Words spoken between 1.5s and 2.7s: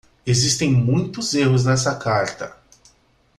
nessa carta.